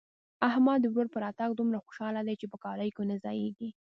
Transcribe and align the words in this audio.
احمد 0.49 0.79
د 0.81 0.85
ورور 0.91 1.07
په 1.11 1.17
راتګ 1.25 1.49
دومره 1.55 1.77
خوشاله 1.85 2.21
دی 2.27 2.35
چې 2.41 2.45
په 2.51 2.57
کالو 2.63 2.87
کې 2.95 3.03
نه 3.09 3.15
ځايېږي. 3.23 3.69